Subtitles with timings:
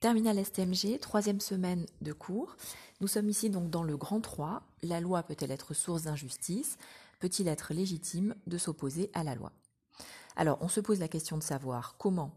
[0.00, 2.56] Terminal STMG, troisième semaine de cours.
[3.00, 4.62] Nous sommes ici donc dans le grand 3.
[4.84, 6.78] La loi peut-elle être source d'injustice?
[7.18, 9.50] Peut-il être légitime de s'opposer à la loi?
[10.36, 12.30] Alors, on se pose la question de savoir comment,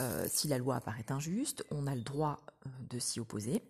[0.00, 3.62] euh, si la loi apparaît injuste, on a le droit euh, de s'y opposer.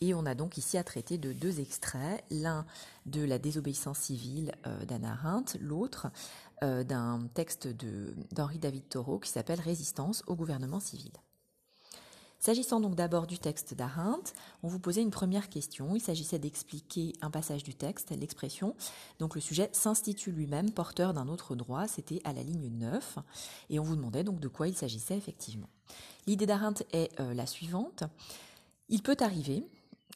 [0.00, 2.64] Et on a donc ici à traiter de deux extraits, l'un
[3.04, 6.08] de la désobéissance civile euh, d'Anna Arendt, l'autre
[6.62, 7.68] d'un texte
[8.32, 11.12] d'Henri David Thoreau qui s'appelle Résistance au gouvernement civil.
[12.46, 14.32] S'agissant donc d'abord du texte d'Arendt,
[14.62, 15.96] on vous posait une première question.
[15.96, 18.76] Il s'agissait d'expliquer un passage du texte, l'expression.
[19.18, 23.18] Donc le sujet s'institue lui-même porteur d'un autre droit, c'était à la ligne 9,
[23.70, 25.66] et on vous demandait donc de quoi il s'agissait effectivement.
[26.28, 28.04] L'idée d'Arendt est euh, la suivante.
[28.88, 29.66] Il peut arriver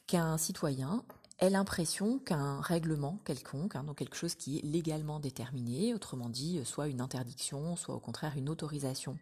[0.07, 1.03] qu'un citoyen
[1.39, 6.61] ait l'impression qu'un règlement quelconque, hein, donc quelque chose qui est légalement déterminé, autrement dit,
[6.63, 9.17] soit une interdiction, soit au contraire une autorisation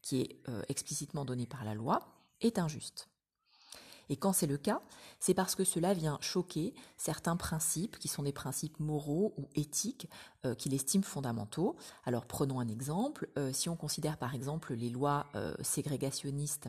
[0.00, 2.00] qui est euh, explicitement donnée par la loi,
[2.40, 3.08] est injuste.
[4.08, 4.82] Et quand c'est le cas,
[5.20, 10.08] c'est parce que cela vient choquer certains principes qui sont des principes moraux ou éthiques
[10.44, 11.76] euh, qu'il estime fondamentaux.
[12.04, 13.28] Alors prenons un exemple.
[13.38, 16.68] Euh, si on considère par exemple les lois euh, ségrégationnistes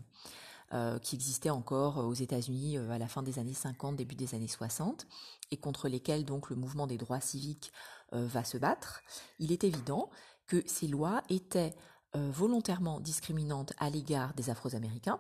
[1.04, 5.08] qui existaient encore aux États-Unis à la fin des années 50, début des années 60,
[5.52, 7.72] et contre lesquelles donc le mouvement des droits civiques
[8.12, 9.02] va se battre,
[9.40, 10.10] il est évident
[10.48, 11.76] que ces lois étaient
[12.14, 15.20] volontairement discriminantes à l'égard des Afro-Américains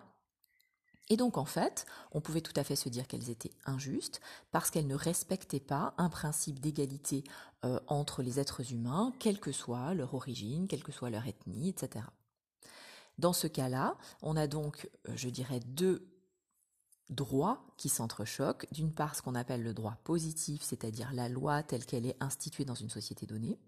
[1.09, 4.71] et donc en fait, on pouvait tout à fait se dire qu'elles étaient injustes parce
[4.71, 7.23] qu'elles ne respectaient pas un principe d'égalité
[7.63, 11.69] euh, entre les êtres humains, quelle que soit leur origine, quelle que soit leur ethnie,
[11.69, 12.05] etc.
[13.17, 16.07] Dans ce cas-là, on a donc, euh, je dirais, deux
[17.09, 18.67] droits qui s'entrechoquent.
[18.71, 22.65] D'une part, ce qu'on appelle le droit positif, c'est-à-dire la loi telle qu'elle est instituée
[22.65, 23.59] dans une société donnée,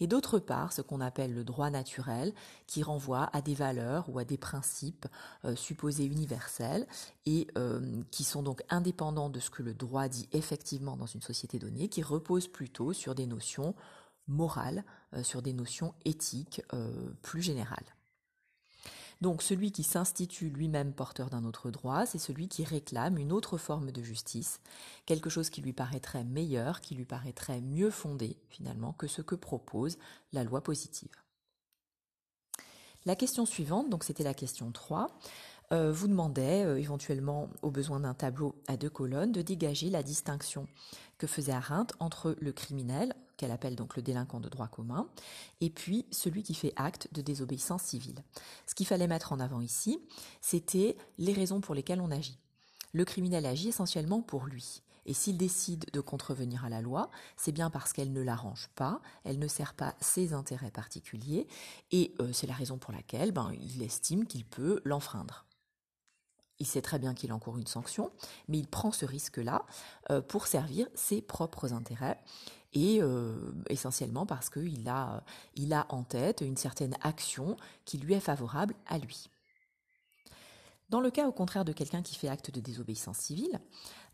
[0.00, 2.32] et d'autre part ce qu'on appelle le droit naturel,
[2.66, 5.06] qui renvoie à des valeurs ou à des principes
[5.44, 6.86] euh, supposés universels
[7.26, 11.22] et euh, qui sont donc indépendants de ce que le droit dit effectivement dans une
[11.22, 13.74] société donnée, qui reposent plutôt sur des notions
[14.26, 14.84] morales,
[15.14, 16.62] euh, sur des notions éthiques
[17.22, 17.84] plus générales.
[19.20, 23.56] Donc celui qui s'institue lui-même porteur d'un autre droit, c'est celui qui réclame une autre
[23.56, 24.60] forme de justice,
[25.06, 29.34] quelque chose qui lui paraîtrait meilleur, qui lui paraîtrait mieux fondé finalement que ce que
[29.34, 29.96] propose
[30.32, 31.10] la loi positive.
[33.06, 35.08] La question suivante, donc c'était la question 3,
[35.72, 40.02] euh, vous demandait euh, éventuellement, au besoin d'un tableau à deux colonnes, de dégager la
[40.02, 40.66] distinction
[41.18, 45.08] que faisait Arendt entre le criminel, qu'elle appelle donc le délinquant de droit commun,
[45.60, 48.22] et puis celui qui fait acte de désobéissance civile.
[48.66, 50.00] Ce qu'il fallait mettre en avant ici,
[50.40, 52.38] c'était les raisons pour lesquelles on agit.
[52.92, 54.82] Le criminel agit essentiellement pour lui.
[55.06, 59.00] Et s'il décide de contrevenir à la loi, c'est bien parce qu'elle ne l'arrange pas,
[59.24, 61.46] elle ne sert pas ses intérêts particuliers,
[61.90, 65.44] et euh, c'est la raison pour laquelle ben, il estime qu'il peut l'enfreindre.
[66.60, 68.12] Il sait très bien qu'il encourt une sanction,
[68.48, 69.66] mais il prend ce risque-là
[70.10, 72.20] euh, pour servir ses propres intérêts
[72.74, 73.34] et euh,
[73.68, 75.22] essentiellement parce qu'il a,
[75.56, 79.30] il a en tête une certaine action qui lui est favorable à lui.
[80.90, 83.60] Dans le cas au contraire de quelqu'un qui fait acte de désobéissance civile,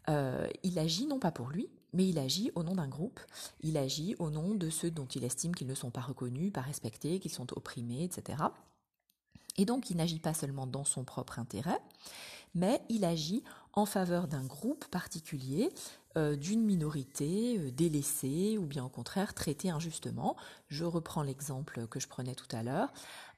[0.09, 3.21] euh, il agit non pas pour lui, mais il agit au nom d'un groupe,
[3.61, 6.61] il agit au nom de ceux dont il estime qu'ils ne sont pas reconnus, pas
[6.61, 8.43] respectés, qu'ils sont opprimés, etc.
[9.57, 11.81] Et donc il n'agit pas seulement dans son propre intérêt,
[12.55, 13.43] mais il agit
[13.73, 15.71] en faveur d'un groupe particulier,
[16.17, 20.37] d'une minorité euh, délaissée ou bien au contraire traitée injustement.
[20.69, 22.93] Je reprends l'exemple que je prenais tout à l'heure.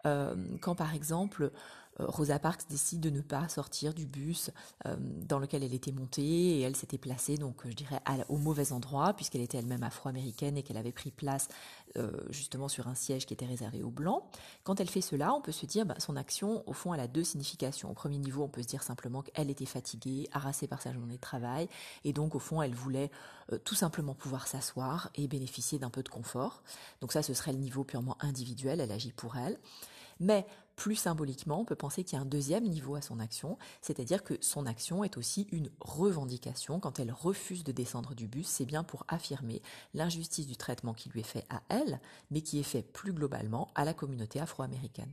[0.05, 1.51] Euh, quand par exemple euh,
[1.99, 4.51] Rosa Parks décide de ne pas sortir du bus
[4.87, 8.73] euh, dans lequel elle était montée et elle s'était placée donc je dirais au mauvais
[8.73, 11.49] endroit puisqu'elle était elle-même afro-américaine et qu'elle avait pris place
[12.31, 14.23] justement sur un siège qui était réservé aux blancs.
[14.65, 17.07] Quand elle fait cela, on peut se dire bah, son action au fond elle a
[17.07, 17.91] deux significations.
[17.91, 21.17] Au premier niveau, on peut se dire simplement qu'elle était fatiguée, harassée par sa journée
[21.17, 21.69] de travail
[22.05, 23.11] et donc au fond elle voulait
[23.65, 26.63] tout simplement pouvoir s'asseoir et bénéficier d'un peu de confort.
[27.03, 29.59] Donc ça ce serait le niveau purement individuel, elle agit pour elle.
[30.21, 33.59] Mais plus symboliquement, on peut penser qu'il y a un deuxième niveau à son action,
[33.81, 36.81] c'est-à-dire que son action est aussi une revendication.
[36.81, 39.63] Quand elle refuse de descendre du bus, c'est bien pour affirmer
[39.95, 43.71] l'injustice du traitement qui lui est fait à elle, mais qui est fait plus globalement
[43.75, 45.13] à la communauté afro-américaine.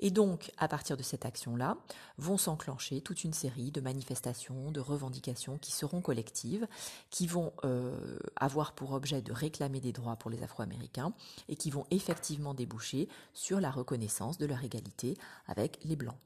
[0.00, 1.76] Et donc, à partir de cette action-là,
[2.18, 6.66] vont s'enclencher toute une série de manifestations, de revendications qui seront collectives,
[7.10, 11.12] qui vont euh, avoir pour objet de réclamer des droits pour les Afro-Américains
[11.48, 15.16] et qui vont effectivement déboucher sur la reconnaissance de leur égalité
[15.46, 16.16] avec les Blancs.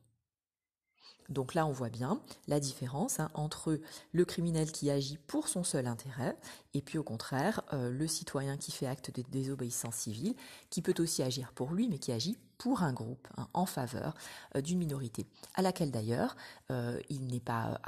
[1.29, 3.81] Donc là, on voit bien la différence hein, entre
[4.13, 6.37] le criminel qui agit pour son seul intérêt
[6.75, 10.35] et puis au contraire, euh, le citoyen qui fait acte de désobéissance civile,
[10.71, 14.15] qui peut aussi agir pour lui, mais qui agit pour un groupe, hein, en faveur
[14.57, 16.37] euh, d'une minorité, à laquelle d'ailleurs
[16.71, 17.81] euh, il n'est pas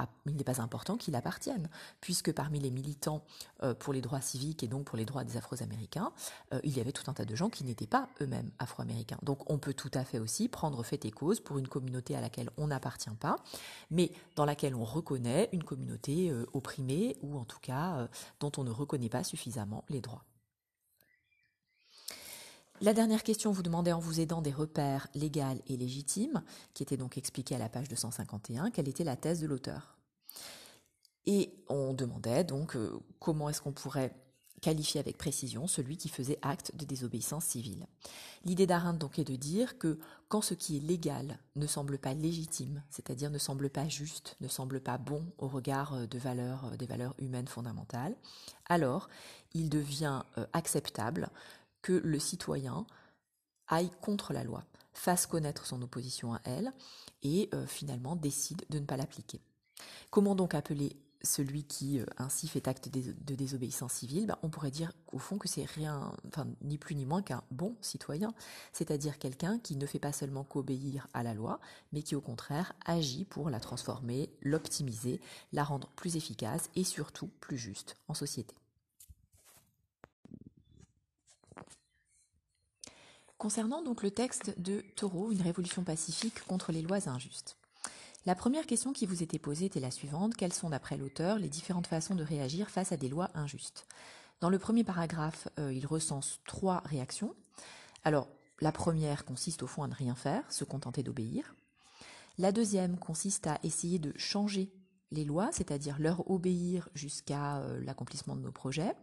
[0.59, 1.69] important qu'il appartienne,
[2.01, 3.23] puisque parmi les militants
[3.79, 6.11] pour les droits civiques et donc pour les droits des Afro-Américains,
[6.63, 9.17] il y avait tout un tas de gens qui n'étaient pas eux-mêmes Afro-Américains.
[9.23, 12.21] Donc on peut tout à fait aussi prendre fait et cause pour une communauté à
[12.21, 13.37] laquelle on n'appartient pas,
[13.89, 18.07] mais dans laquelle on reconnaît une communauté opprimée ou en tout cas
[18.39, 20.23] dont on ne reconnaît pas suffisamment les droits.
[22.79, 26.43] La dernière question vous demandait en vous aidant des repères légaux et légitimes,
[26.75, 29.97] qui étaient donc expliqués à la page 251, quelle était la thèse de l'auteur?
[31.25, 34.13] Et on demandait donc euh, comment est-ce qu'on pourrait
[34.61, 37.87] qualifier avec précision celui qui faisait acte de désobéissance civile?
[38.45, 39.97] L'idée d'Arendt donc est de dire que
[40.29, 44.47] quand ce qui est légal ne semble pas légitime, c'est-à-dire ne semble pas juste, ne
[44.47, 48.15] semble pas bon au regard euh, de valeurs, euh, des valeurs humaines fondamentales,
[48.69, 49.09] alors
[49.55, 50.21] il devient
[50.53, 51.31] acceptable
[51.87, 52.85] que le citoyen
[53.69, 56.73] aille contre la loi, fasse connaître son opposition à elle
[57.23, 59.39] et euh, finalement décide de ne pas l'appliquer.
[60.09, 64.27] Comment donc appeler celui qui euh, ainsi fait acte de, désobéissance civile?
[64.27, 66.11] Ben, On pourrait dire au fond que c'est rien,
[66.61, 68.33] ni plus ni moins qu'un bon citoyen,
[68.73, 71.61] c'est-à-dire quelqu'un qui ne fait pas seulement qu'obéir à la loi,
[71.93, 75.21] mais qui au contraire agit pour la transformer, l'optimiser,
[75.53, 78.55] la rendre plus efficace et surtout plus juste en société.
[83.37, 87.55] Concernant donc le texte de Taureau, une révolution pacifique contre les lois injustes.
[88.25, 90.35] La première question qui vous était posée était la suivante.
[90.35, 93.85] Quelles sont, d'après l'auteur, les différentes façons de réagir face à des lois injustes?
[94.41, 97.35] Dans le premier paragraphe, euh, il recense trois réactions.
[98.03, 98.27] Alors,
[98.59, 101.55] la première consiste au fond à ne rien faire, se contenter d'obéir.
[102.39, 104.73] La deuxième consiste à essayer de changer
[105.11, 108.95] les lois, c'est-à-dire leur obéir jusqu'à euh, l'accomplissement de nos projets.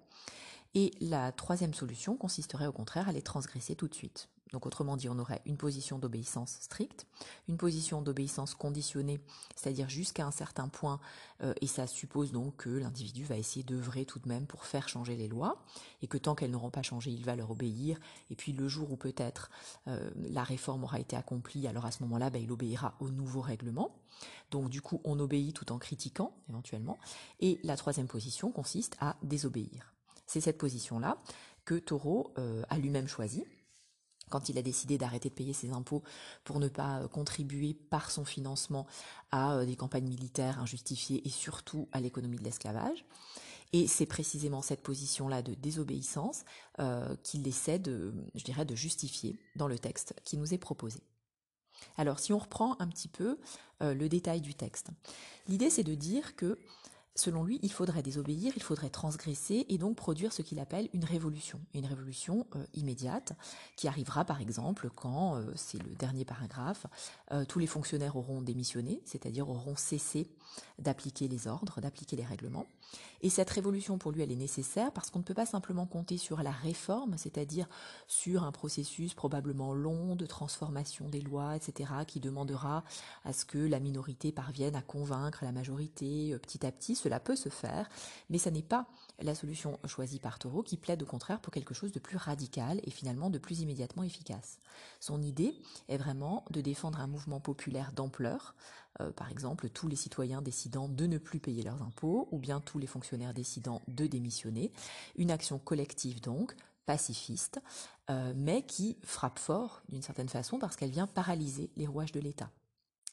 [0.74, 4.28] Et la troisième solution consisterait au contraire à les transgresser tout de suite.
[4.54, 7.08] Donc autrement dit, on aurait une position d'obéissance stricte,
[7.48, 9.18] une position d'obéissance conditionnée,
[9.56, 11.00] c'est-à-dire jusqu'à un certain point,
[11.42, 14.88] euh, et ça suppose donc que l'individu va essayer d'œuvrer tout de même pour faire
[14.88, 15.64] changer les lois,
[16.02, 17.98] et que tant qu'elles n'auront pas changé, il va leur obéir,
[18.30, 19.50] et puis le jour où peut-être
[19.88, 23.40] euh, la réforme aura été accomplie, alors à ce moment-là, bah, il obéira au nouveau
[23.40, 23.96] règlement.
[24.52, 26.98] Donc du coup, on obéit tout en critiquant éventuellement,
[27.40, 29.93] et la troisième position consiste à désobéir.
[30.26, 31.18] C'est cette position-là
[31.64, 33.44] que Taureau euh, a lui-même choisie
[34.30, 36.02] quand il a décidé d'arrêter de payer ses impôts
[36.44, 38.86] pour ne pas euh, contribuer par son financement
[39.30, 43.04] à euh, des campagnes militaires injustifiées et surtout à l'économie de l'esclavage.
[43.72, 46.44] Et c'est précisément cette position-là de désobéissance
[47.24, 48.14] qu'il essaie de,
[48.70, 51.00] justifier dans le texte qui nous est proposé.
[51.96, 53.36] Alors, si on reprend un petit peu
[53.80, 54.90] le détail du texte,
[55.48, 56.56] l'idée c'est de dire que
[57.16, 61.04] Selon lui, il faudrait désobéir, il faudrait transgresser et donc produire ce qu'il appelle une
[61.04, 63.34] révolution, une révolution euh, immédiate
[63.76, 66.86] qui arrivera par exemple quand, euh, c'est le dernier paragraphe,
[67.30, 70.28] euh, tous les fonctionnaires auront démissionné, c'est-à-dire auront cessé
[70.80, 72.66] d'appliquer les ordres, d'appliquer les règlements.
[73.22, 76.18] Et cette révolution pour lui, elle est nécessaire parce qu'on ne peut pas simplement compter
[76.18, 77.68] sur la réforme, c'est-à-dire
[78.06, 82.84] sur un processus probablement long de transformation des lois, etc., qui demandera
[83.24, 87.36] à ce que la minorité parvienne à convaincre la majorité petit à petit cela peut
[87.36, 87.90] se faire,
[88.30, 88.86] mais ça n'est pas
[89.20, 92.80] la solution choisie par Taureau qui plaide au contraire pour quelque chose de plus radical
[92.82, 94.58] et finalement de plus immédiatement efficace.
[95.00, 95.54] Son idée
[95.88, 98.54] est vraiment de défendre un mouvement populaire d'ampleur,
[99.00, 102.60] euh, par exemple tous les citoyens décidant de ne plus payer leurs impôts ou bien
[102.60, 104.72] tous les fonctionnaires décidant de démissionner,
[105.16, 106.56] une action collective donc,
[106.86, 107.60] pacifiste,
[108.08, 112.20] euh, mais qui frappe fort d'une certaine façon parce qu'elle vient paralyser les rouages de
[112.20, 112.50] l'État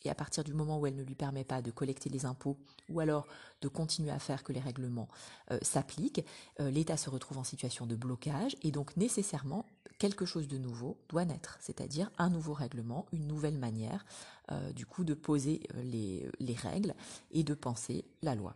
[0.04, 2.58] et à partir du moment où elle ne lui permet pas de collecter les impôts
[2.90, 3.28] ou alors
[3.62, 5.08] de continuer à faire que les règlements
[5.52, 6.26] euh, s'appliquent,
[6.60, 9.66] euh, l'État se retrouve en situation de blocage et donc nécessairement
[10.00, 14.06] quelque chose de nouveau doit naître, c'est-à-dire un nouveau règlement, une nouvelle manière
[14.52, 16.96] euh, du coup de poser les, les règles
[17.32, 18.56] et de penser la loi.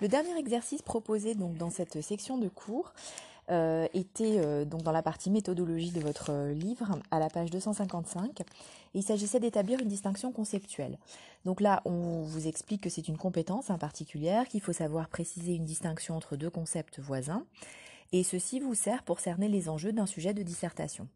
[0.00, 2.94] Le dernier exercice proposé donc dans cette section de cours
[3.50, 7.50] euh, était euh, donc dans la partie méthodologie de votre euh, livre, à la page
[7.50, 8.42] 255.
[8.94, 10.98] il s'agissait d'établir une distinction conceptuelle.
[11.44, 15.54] Donc là, on vous explique que c'est une compétence en particulière, qu'il faut savoir préciser
[15.54, 17.44] une distinction entre deux concepts voisins,
[18.12, 21.08] et ceci vous sert pour cerner les enjeux d'un sujet de dissertation.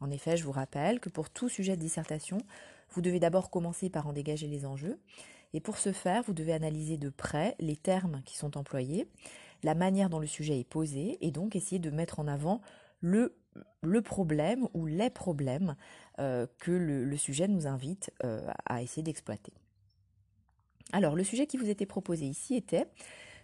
[0.00, 2.38] En effet, je vous rappelle que pour tout sujet de dissertation,
[2.90, 4.98] vous devez d'abord commencer par en dégager les enjeux,
[5.54, 9.08] et pour ce faire, vous devez analyser de près les termes qui sont employés,
[9.64, 12.60] la manière dont le sujet est posé et donc essayer de mettre en avant
[13.00, 13.34] le,
[14.02, 15.74] problème ou les problèmes
[16.20, 19.52] euh, que le, sujet nous invite euh, à essayer d'exploiter.
[20.92, 22.86] Alors, le sujet qui vous était proposé ici était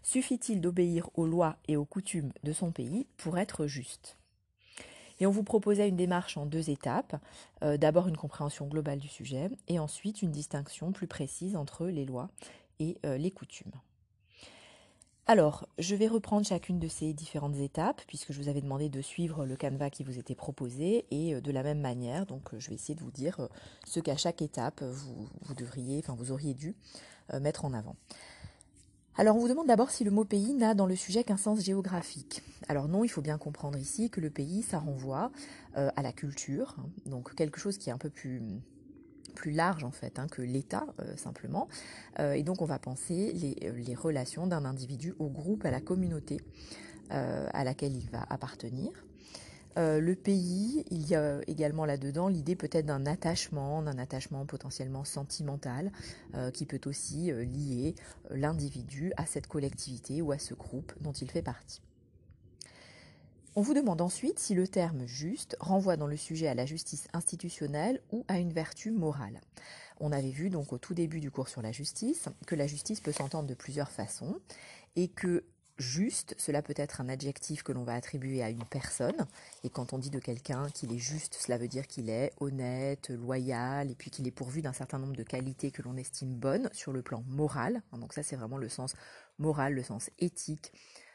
[0.03, 4.17] Suffit-il d'obéir aux lois et aux coutumes de son pays pour être juste?
[5.21, 7.17] Et on vous proposait une démarche en deux étapes.
[7.63, 12.07] Euh, d'abord une compréhension globale du sujet et ensuite une distinction plus précise entre les
[12.07, 12.31] lois
[12.79, 13.73] et les coutumes.
[15.33, 19.01] Alors, je vais reprendre chacune de ces différentes étapes, puisque je vous avais demandé de
[19.01, 22.59] suivre le canevas qui vous était proposé, et euh, de la même manière, donc euh,
[22.59, 23.47] je vais essayer de vous dire euh,
[23.87, 26.75] ce qu'à chaque étape vous, devriez, enfin vous auriez dû
[27.41, 27.95] mettre en avant.
[29.17, 31.61] Alors on vous demande d'abord si le mot pays n'a dans le sujet qu'un sens
[31.61, 32.43] géographique.
[32.67, 35.31] Alors non, il faut bien comprendre ici que le pays, ça renvoie
[35.75, 38.43] à la culture, hein, donc quelque chose qui est un peu plus
[39.31, 41.69] plus large en fait hein, que l'État euh, simplement.
[42.19, 45.71] Euh, et donc on va penser les, euh, les relations d'un individu au groupe, à
[45.71, 46.39] la communauté
[47.13, 48.93] à laquelle il va appartenir.
[49.77, 55.91] le pays, il y a également là-dedans l'idée peut-être d'un attachement, d'un attachement potentiellement sentimental,
[56.53, 57.97] qui peut aussi lier
[58.31, 61.83] l'individu à cette collectivité ou à ce groupe dont il fait partie.
[63.57, 67.09] On vous demande ensuite si le terme juste renvoie dans le sujet à la justice
[67.13, 69.41] institutionnelle ou à une vertu morale.
[69.99, 73.01] On avait vu donc au tout début du cours sur la justice que la justice
[73.01, 74.37] peut s'entendre de plusieurs façons
[74.95, 75.43] et que
[75.79, 79.27] juste, cela peut être un adjectif que l'on va attribuer à une personne.
[79.65, 83.11] Et quand on dit de quelqu'un qu'il est juste, cela veut dire qu'il est honnête,
[83.11, 86.71] loyal, et puis qu'il est pourvu d'un certain nombre de qualités que l'on estime bonnes
[86.73, 87.83] sur le plan moral.
[87.95, 88.95] Donc ça, c'est vraiment le sens
[89.39, 90.73] moral, le sens éthique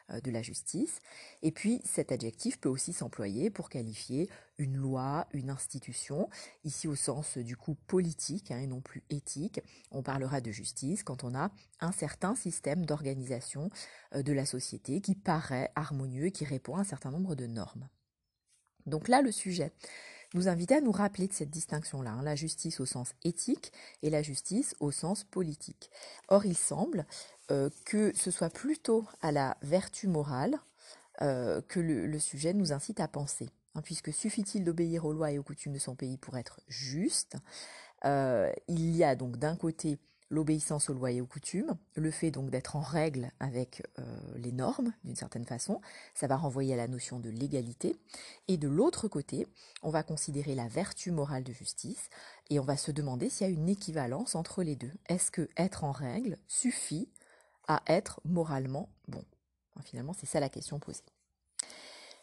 [0.09, 1.01] de la justice.
[1.41, 6.29] Et puis cet adjectif peut aussi s'employer pour qualifier une loi, une institution,
[6.63, 9.61] ici au sens du coup politique hein, et non plus éthique.
[9.91, 13.69] On parlera de justice quand on a un certain système d'organisation
[14.13, 17.47] euh, de la société qui paraît harmonieux et qui répond à un certain nombre de
[17.47, 17.89] normes.
[18.85, 19.73] Donc là, le sujet
[20.33, 24.09] nous invitait à nous rappeler de cette distinction-là, hein, la justice au sens éthique et
[24.09, 25.89] la justice au sens politique.
[26.27, 27.05] Or, il semble
[27.51, 30.59] euh, que ce soit plutôt à la vertu morale
[31.21, 33.49] euh, que le, sujet nous incite à penser.
[33.75, 37.37] Hein, puisque suffit-il d'obéir aux lois et aux coutumes de son pays pour être juste
[38.05, 39.97] euh, Il y a donc d'un côté
[40.29, 43.83] l'obéissance aux lois et aux coutumes, le fait donc d'être en règle avec
[44.35, 45.81] les normes d'une certaine façon,
[46.13, 47.95] ça va renvoyer à la notion de légalité.
[48.47, 49.47] Et de l'autre côté,
[49.83, 52.09] on va considérer la vertu morale de justice
[52.49, 54.93] et on va se demander s'il y a une équivalence entre les deux.
[55.07, 57.09] Est-ce que être en règle suffit
[57.67, 59.23] à être moralement bon?
[59.83, 61.03] Finalement, c'est ça la question posée.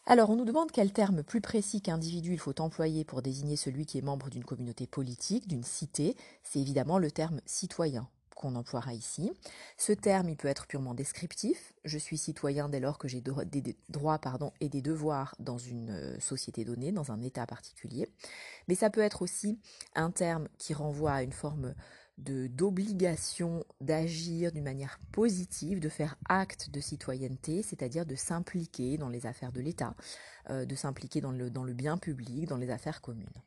[0.05, 3.87] Alors, on nous demande quel terme plus précis qu'individu il faut employer pour désigner celui
[3.87, 6.17] qui est membre d'une communauté politique, d'une cité.
[6.43, 9.33] C'est évidemment le terme citoyen qu'on emploiera ici.
[9.79, 11.73] Ce terme, il peut être purement descriptif.
[11.85, 14.19] Je suis citoyen dès lors que j'ai des droits
[14.61, 18.09] et des devoirs dans une euh, société donnée, dans un État particulier.
[18.67, 19.61] Mais ça peut être aussi
[19.95, 21.75] un terme qui renvoie à une forme
[22.19, 29.27] d'obligation d'agir d'une manière positive, de faire acte de citoyenneté, c'est-à-dire de s'impliquer dans les
[29.27, 29.95] affaires de l'État,
[30.51, 33.43] euh, de s'impliquer dans le, dans le bien public, dans les affaires communes.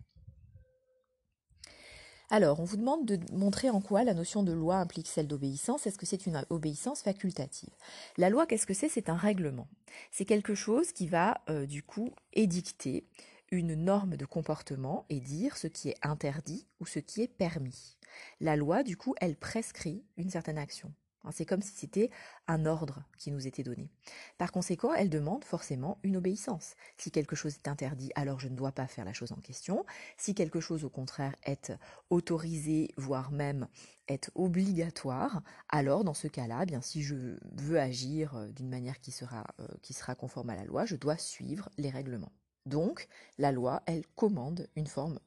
[2.31, 5.86] Alors, on vous demande de montrer en quoi la notion de loi implique celle d'obéissance.
[5.86, 7.69] Est-ce que c'est une obéissance facultative?
[8.17, 8.89] La loi, qu'est-ce que c'est?
[8.89, 9.67] C'est un règlement.
[10.12, 13.07] C'est quelque chose qui va, euh, du coup, édicter
[13.52, 17.98] une norme de comportement et dire ce qui est interdit ou ce qui est permis.
[18.40, 20.94] La loi, du coup, elle prescrit une certaine action.
[21.25, 22.10] Hein, c'est comme si c'était
[22.48, 23.90] un ordre qui nous était donné.
[24.38, 26.75] Par conséquent, elle demande forcément une obéissance.
[26.98, 29.86] Si quelque chose est interdit, alors je ne dois pas faire la chose en question.
[30.18, 31.74] Si quelque chose, au contraire, est
[32.10, 33.68] autorisé, voire même
[34.08, 39.00] est obligatoire, alors dans ce cas-là, eh bien si je veux agir euh, d'une manière
[39.00, 42.32] qui sera, euh, qui sera conforme à la loi, je dois suivre les règlements.
[42.65, 43.07] Donc,
[43.38, 45.19] la loi, elle commande une forme,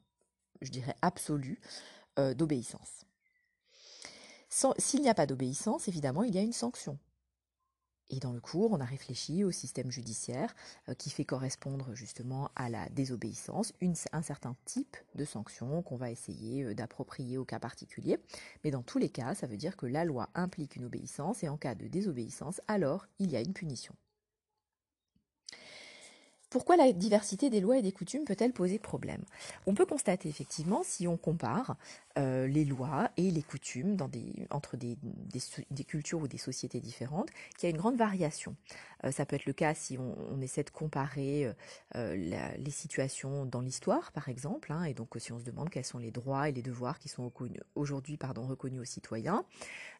[0.60, 1.60] je dirais, absolue
[2.18, 3.04] euh, d'obéissance.
[4.78, 6.98] S'il n'y a pas d'obéissance, évidemment, il y a une sanction.
[8.10, 10.54] Et dans le cours, on a réfléchi au système judiciaire
[10.88, 13.72] euh, qui fait correspondre justement à la désobéissance
[14.12, 18.18] un certain type de sanction qu'on va essayer euh, d'approprier au cas particulier.
[18.64, 21.48] Mais dans tous les cas, ça veut dire que la loi implique une obéissance et
[21.48, 23.94] en cas de désobéissance, alors il y a une punition.
[26.50, 29.22] Pourquoi la diversité des lois et des coutumes peut-elle poser problème?
[29.66, 31.76] On peut constater effectivement, si on compare
[32.18, 33.96] euh, les lois et les coutumes
[34.50, 34.96] entre des,
[35.84, 38.56] cultures ou des sociétés différentes, qu'il y a une grande variation.
[39.04, 41.52] Euh, ça peut être le cas si on, essaie de comparer
[41.96, 45.84] euh, les situations dans l'histoire, par exemple, hein, et donc si on se demande quels
[45.84, 47.30] sont les droits et les devoirs qui sont
[47.74, 49.44] aujourd'hui reconnus aux citoyens,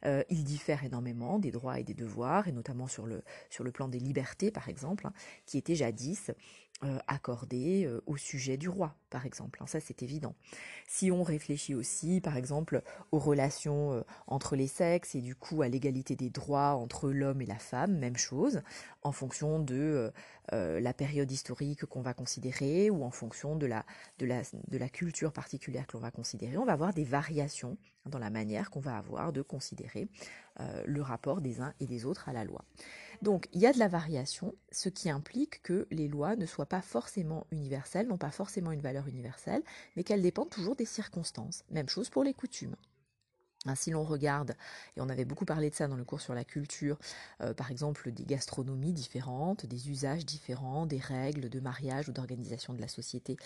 [0.04, 3.88] ils diffèrent énormément des droits et des devoirs, et notamment sur le, sur le plan
[3.88, 5.12] des libertés, par exemple, hein,
[5.46, 6.30] qui étaient jadis
[6.84, 9.60] euh, accordée euh, au sujet du roi, par exemple.
[9.60, 10.36] Hein, ça, c'est évident.
[10.86, 15.62] Si on réfléchit aussi, par exemple, aux relations euh, entre les sexes et du coup
[15.62, 18.62] à l'égalité des droits entre l'homme et la femme, même chose,
[19.02, 20.12] en fonction de
[20.52, 23.84] la période historique qu'on va considérer ou en fonction de la,
[24.18, 27.76] de la, de la culture particulière que l'on va considérer, on va avoir des variations
[28.06, 30.08] dans la manière qu'on va avoir de considérer
[30.86, 32.64] le rapport des uns et des autres à la loi.
[33.22, 36.66] Donc il y a de la variation, ce qui implique que les lois ne soient
[36.66, 39.62] pas forcément universelles, n'ont pas forcément une valeur universelle,
[39.96, 41.64] mais qu'elles dépendent toujours des circonstances.
[41.70, 42.76] Même chose pour les coutumes.
[43.66, 44.54] Hein, si l'on regarde,
[44.96, 46.96] et on avait beaucoup parlé de ça dans le cours sur la culture,
[47.40, 52.72] euh, par exemple des gastronomies différentes, des usages différents, des règles de mariage ou d'organisation
[52.72, 53.36] de la société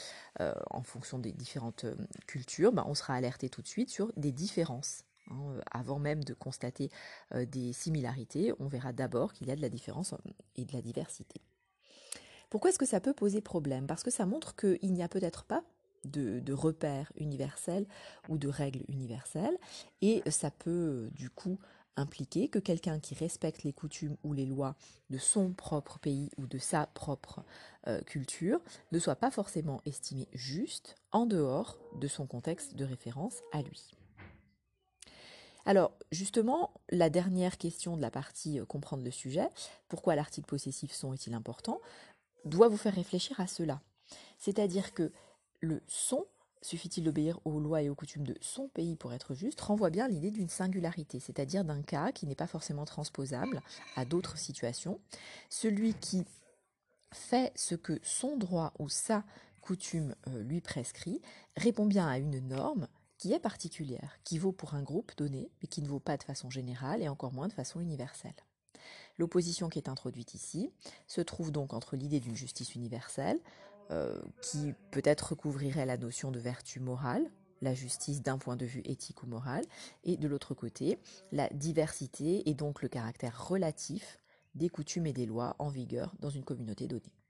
[0.41, 4.13] euh, en fonction des différentes euh, cultures, ben, on sera alerté tout de suite sur
[4.19, 6.91] des différences Hein, avant même de constater
[7.35, 10.73] euh, des similarités, on verra d'abord qu'il y a de la différence euh, et de
[10.73, 11.41] la diversité.
[12.51, 13.87] Pourquoi est-ce que ça peut poser problème?
[13.87, 15.65] Parce que ça montre qu'il n'y a peut-être pas
[16.05, 17.87] de, repères universels
[18.29, 19.57] ou de règles universelles,
[20.03, 21.59] et ça peut du coup
[21.97, 24.77] impliquer que quelqu'un qui respecte les coutumes ou les lois
[25.11, 27.45] de son propre pays ou de sa propre
[27.87, 28.61] euh, culture
[28.93, 33.95] ne soit pas forcément estimé juste en dehors de son contexte de référence à lui.
[35.65, 39.49] Alors, justement, la dernière question de la partie euh, comprendre le sujet,
[39.89, 41.81] pourquoi l'article possessif son est-il important,
[42.45, 43.81] doit vous faire réfléchir à cela.
[44.39, 45.13] C'est-à-dire que
[45.61, 46.27] le son,
[46.61, 50.09] suffit-il d'obéir aux lois et aux coutumes de son pays pour être juste, renvoie bien
[50.09, 53.63] l'idée d'une singularité, c'est-à-dire d'un cas qui n'est pas forcément transposable
[53.97, 55.01] à d'autres situations.
[55.49, 56.25] Celui qui
[57.13, 59.25] fait ce que son droit ou sa
[59.61, 61.21] coutume euh, lui prescrit
[61.57, 62.89] répond bien à une norme
[63.23, 66.25] qui est particulière, qui vaut pour un groupe donné, mais qui ne vaut pas de
[66.25, 68.35] façon générale et encore moins de façon universelle.
[69.17, 70.73] L'opposition qui est introduite ici
[71.07, 73.39] se trouve donc entre l'idée d'une justice universelle,
[73.93, 78.83] euh, qui peut-être recouvrirait la notion de vertu morale, la justice d'un point de vue
[78.85, 79.65] éthique ou moral,
[80.03, 80.99] et de l'autre côté,
[81.31, 84.19] la diversité et donc le caractère relatif
[84.57, 87.22] des coutumes et des lois en vigueur dans une communauté donnée.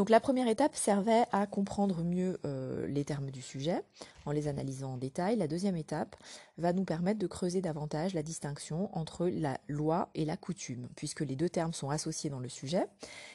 [0.00, 3.84] Donc la première étape servait à comprendre mieux euh, les termes du sujet
[4.24, 5.36] en les analysant en détail.
[5.36, 6.16] La deuxième étape
[6.56, 11.20] va nous permettre de creuser davantage la distinction entre la loi et la coutume, puisque
[11.20, 12.86] les deux termes sont associés dans le sujet,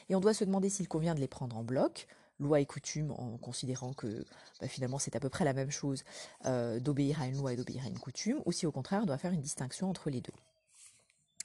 [0.08, 2.08] et on doit se demander s'il convient de les prendre en bloc,
[2.40, 4.24] loi et coutume, en considérant que
[4.60, 6.02] bah, finalement c'est à peu près la même chose
[6.46, 9.06] euh, d'obéir à une loi et d'obéir à une coutume, ou si au contraire on
[9.06, 10.34] doit faire une distinction entre les deux.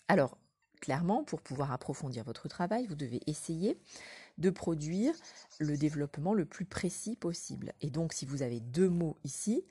[0.08, 0.36] Alors,
[0.80, 3.78] clairement, pour pouvoir approfondir votre travail, vous devez essayer
[4.42, 5.14] de produire
[5.60, 7.74] le développement le plus précis possible.
[7.82, 9.64] Et donc, si vous avez deux mots ici,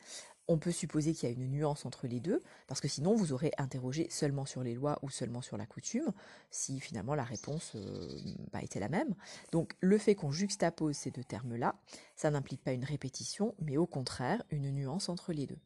[0.50, 3.32] on peut supposer qu'il y a une nuance entre les deux, parce que sinon vous
[3.32, 6.10] aurez interrogé seulement sur les lois ou seulement sur la coutume,
[6.50, 8.08] si finalement la réponse euh,
[8.52, 9.14] bah, était la même.
[9.52, 11.76] Donc le fait qu'on juxtapose ces deux termes-là,
[12.16, 15.58] ça n'implique pas une répétition, mais au contraire une nuance entre les deux.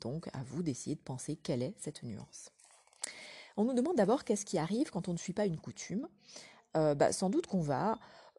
[0.00, 2.50] Donc à vous d'essayer de penser quelle est cette nuance.
[3.58, 6.08] On nous demande d'abord qu'est-ce qui arrive quand on ne suit pas une coutume.
[6.76, 7.98] Euh, bah, sans doute qu'on va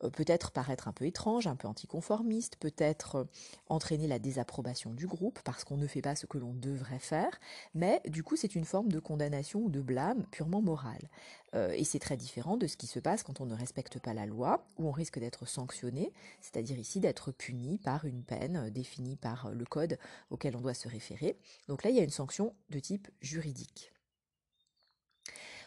[0.10, 3.24] peut-être paraître un peu étrange, un peu anticonformiste, peut-être euh,
[3.68, 7.40] entraîner la désapprobation du groupe parce qu'on ne fait pas ce que l'on devrait faire,
[7.74, 11.10] mais du coup c'est une forme de condamnation ou de blâme purement morale.
[11.54, 14.14] Euh, et c'est très différent de ce qui se passe quand on ne respecte pas
[14.14, 19.16] la loi, où on risque d'être sanctionné, c'est-à-dire ici d'être puni par une peine définie
[19.16, 19.98] par le code
[20.30, 21.38] auquel on doit se référer.
[21.68, 23.92] Donc là il y a une sanction de type juridique.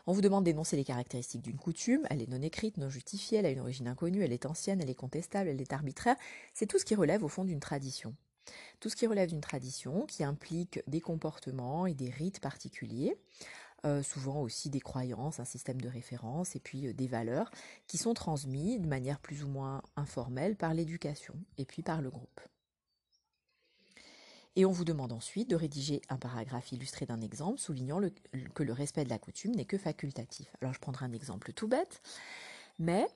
[0.07, 3.47] On vous demande d'énoncer les caractéristiques d'une coutume, elle est non écrite, non justifiée, elle
[3.47, 6.17] a une origine inconnue, elle est ancienne, elle est contestable, elle est arbitraire,
[6.53, 8.15] c'est tout ce qui relève au fond d'une tradition.
[8.81, 13.17] Tout ce qui relève d'une tradition qui implique des comportements et des rites particuliers,
[13.87, 17.51] euh, souvent aussi des croyances, un système de référence et puis euh, des valeurs
[17.87, 22.11] qui sont transmis de manière plus ou moins informelle par l'éducation et puis par le
[22.11, 22.41] groupe.
[24.57, 28.01] Et on vous demande ensuite de rédiger un paragraphe illustré d'un exemple soulignant
[28.55, 30.55] que le respect de la coutume n'est que facultatif.
[30.61, 32.01] Alors je prendrai un exemple tout bête,
[32.79, 33.09] mais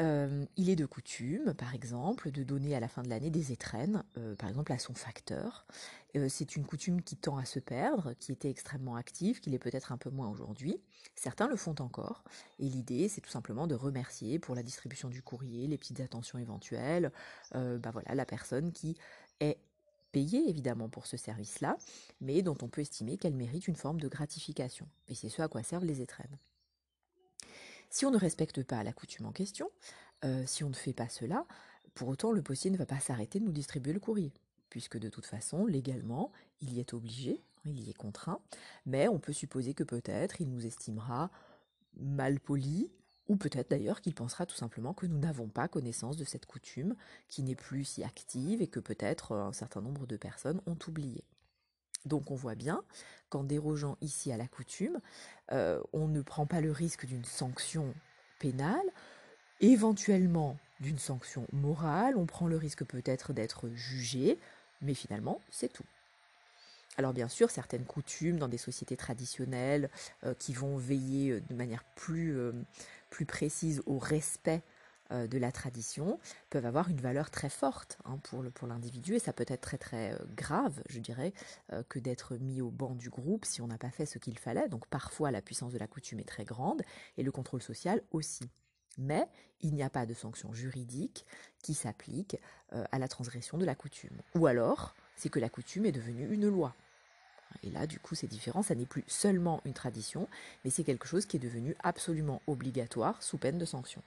[0.00, 3.52] euh, il est de coutume, par exemple, de donner à la fin de l'année des
[3.52, 5.66] étrennes, euh, par exemple à son facteur.
[6.16, 9.58] Euh, c'est une coutume qui tend à se perdre, qui était extrêmement active, qui l'est
[9.58, 10.80] peut-être un peu moins aujourd'hui.
[11.14, 12.24] Certains le font encore.
[12.58, 16.38] Et l'idée, c'est tout simplement de remercier pour la distribution du courrier, les petites attentions
[16.38, 17.12] éventuelles,
[17.52, 18.96] bah voilà, la personne qui
[19.40, 19.58] est
[20.12, 21.76] payée évidemment pour ce service-là,
[22.20, 24.88] mais dont on peut estimer qu'elle mérite une forme de gratification.
[25.08, 26.38] Et c'est ce à quoi servent les étrennes.
[27.90, 29.68] Si on ne respecte pas la coutume en question,
[30.24, 31.46] euh, si on ne fait pas cela,
[31.94, 34.32] pour autant le postier ne va pas s'arrêter de nous distribuer le courrier,
[34.68, 38.40] puisque de toute façon, légalement, il y est obligé, il y est contraint,
[38.86, 41.30] mais on peut supposer que peut-être il nous estimera
[41.96, 42.90] mal poli,
[43.30, 46.96] ou peut-être d'ailleurs qu'il pensera tout simplement que nous n'avons pas connaissance de cette coutume
[47.28, 51.22] qui n'est plus si active et que peut-être un certain nombre de personnes ont oublié.
[52.06, 52.82] Donc on voit bien
[53.28, 54.98] qu'en dérogeant ici à la coutume,
[55.52, 57.94] euh, on ne prend pas le risque d'une sanction
[58.40, 58.90] pénale,
[59.60, 64.40] éventuellement d'une sanction morale, on prend le risque peut-être d'être jugé,
[64.82, 65.86] mais finalement c'est tout.
[66.96, 69.88] Alors bien sûr, certaines coutumes dans des sociétés traditionnelles
[70.24, 72.36] euh, qui vont veiller euh, de manière plus,
[73.10, 74.62] plus précise au respect
[75.12, 76.20] euh, de la tradition
[76.50, 80.12] peuvent avoir une valeur très forte hein, pour l'individu et ça peut être très très
[80.12, 81.32] euh, grave, je dirais,
[81.72, 84.38] euh, que d'être mis au banc du groupe si on n'a pas fait ce qu'il
[84.38, 84.68] fallait.
[84.68, 86.82] Donc parfois la puissance de la coutume est très grande
[87.16, 88.48] et le contrôle social aussi.
[88.98, 89.26] Mais
[89.62, 91.26] il n'y a pas de sanction juridique
[91.62, 92.36] qui s'applique
[92.70, 94.20] à la transgression de la coutume.
[94.34, 96.74] Ou alors, c'est que la coutume est devenue une loi.
[97.62, 100.28] Et là, du coup, c'est différent, ça n'est plus seulement une tradition,
[100.64, 104.02] mais c'est quelque chose qui est devenu absolument obligatoire sous peine de sanction.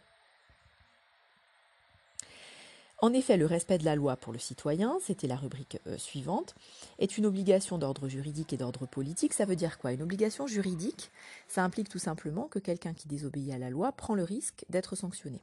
[3.04, 6.56] En effet, le respect de la loi pour le citoyen, c'était la rubrique euh, suivante,
[7.00, 9.34] est une obligation d'ordre juridique et d'ordre politique.
[9.34, 9.92] Ça veut dire quoi?
[9.92, 11.12] Une obligation juridique,
[11.50, 14.96] ça implique tout simplement que quelqu'un qui désobéit à la loi prend le risque d'être
[14.96, 15.42] sanctionné.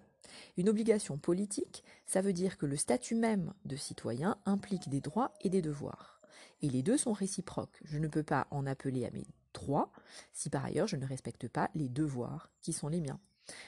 [0.57, 5.33] Une obligation politique, ça veut dire que le statut même de citoyen implique des droits
[5.43, 6.20] et des devoirs.
[6.63, 7.81] Et les deux sont réciproques.
[7.85, 9.91] Je ne peux pas en appeler à mes droits
[10.33, 13.21] si par ailleurs je ne respecte pas les devoirs qui sont les miens.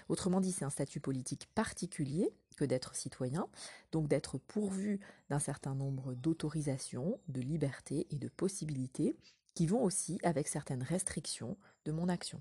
[0.09, 3.49] Autrement dit, c'est un statut politique particulier que d'être citoyen,
[3.91, 9.17] donc d'être pourvu d'un certain nombre d'autorisations, de libertés et de possibilités
[9.55, 12.41] qui vont aussi avec certaines restrictions de mon action.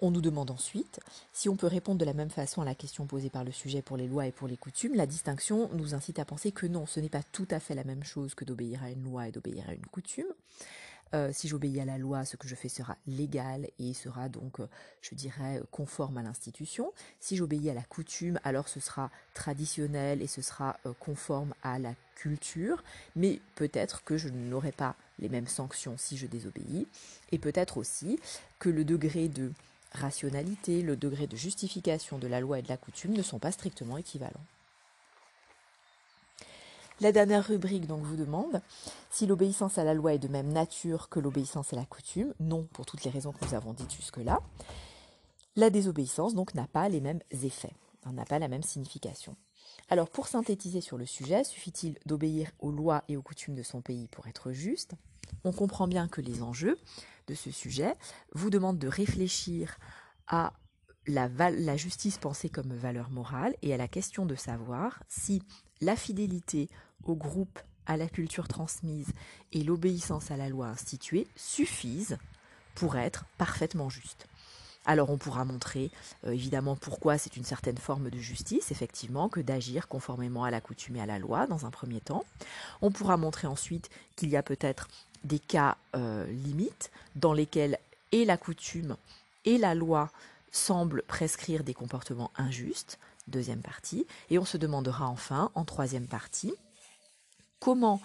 [0.00, 1.00] On nous demande ensuite
[1.32, 3.80] si on peut répondre de la même façon à la question posée par le sujet
[3.80, 4.94] pour les lois et pour les coutumes.
[4.94, 7.84] La distinction nous incite à penser que non, ce n'est pas tout à fait la
[7.84, 10.26] même chose que d'obéir à une loi et d'obéir à une coutume.
[11.14, 14.60] Euh, si j'obéis à la loi, ce que je fais sera légal et sera donc,
[14.60, 14.66] euh,
[15.00, 16.92] je dirais, conforme à l'institution.
[17.20, 21.78] Si j'obéis à la coutume, alors ce sera traditionnel et ce sera euh, conforme à
[21.78, 22.82] la culture,
[23.14, 26.86] mais peut-être que je n'aurai pas les mêmes sanctions si je désobéis,
[27.30, 28.18] et peut-être aussi
[28.58, 29.52] que le degré de
[29.92, 33.52] rationalité, le degré de justification de la loi et de la coutume ne sont pas
[33.52, 34.44] strictement équivalents.
[37.00, 38.62] La dernière rubrique donc vous demande
[39.10, 42.32] si l'obéissance à la loi est de même nature que l'obéissance à la coutume.
[42.40, 44.40] Non, pour toutes les raisons que nous avons dites jusque-là.
[45.56, 49.36] La désobéissance donc n'a pas les mêmes effets, hein, n'a pas la même signification.
[49.90, 53.82] Alors pour synthétiser sur le sujet, suffit-il d'obéir aux lois et aux coutumes de son
[53.82, 54.94] pays pour être juste?
[55.44, 56.78] On comprend bien que les enjeux
[57.26, 57.94] de ce sujet
[58.32, 59.78] vous demandent de réfléchir
[60.26, 60.52] à
[61.06, 65.42] la, justice pensée comme valeur morale et à la question de savoir si
[65.80, 66.68] la fidélité
[67.04, 69.12] au groupe, à la culture transmise
[69.52, 72.18] et l'obéissance à la loi instituée suffisent
[72.74, 74.26] pour être parfaitement justes.
[74.86, 75.90] Alors on pourra montrer
[76.24, 80.60] euh, évidemment pourquoi c'est une certaine forme de justice, effectivement, que d'agir conformément à la
[80.60, 82.24] coutume et à la loi dans un premier temps.
[82.82, 84.88] On pourra montrer ensuite qu'il y a peut-être
[85.26, 87.78] des cas euh, limites dans lesquels
[88.12, 88.96] et la coutume
[89.44, 90.10] et la loi
[90.50, 96.54] semblent prescrire des comportements injustes, deuxième partie, et on se demandera enfin, en troisième partie,
[97.60, 98.00] comment,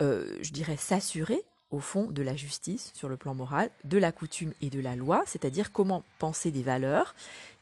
[0.00, 4.12] euh, je dirais, s'assurer au fond de la justice sur le plan moral, de la
[4.12, 7.14] coutume et de la loi, c'est-à-dire comment penser des valeurs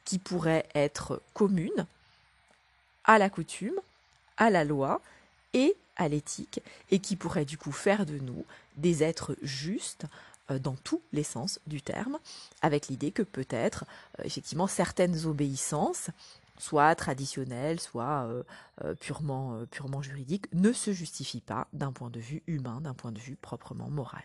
[0.04, 1.86] qui pourraient être communes
[3.04, 3.78] à la coutume,
[4.36, 5.00] à la loi
[5.54, 8.44] et à l'éthique, et qui pourraient du coup faire de nous
[8.76, 10.06] des êtres justes
[10.50, 12.18] euh, dans tous les sens du terme,
[12.62, 13.84] avec l'idée que peut-être,
[14.18, 16.10] euh, effectivement, certaines obéissances
[16.60, 18.42] soit traditionnel, soit euh,
[18.84, 22.94] euh, purement, euh, purement juridique, ne se justifie pas d'un point de vue humain, d'un
[22.94, 24.22] point de vue proprement moral.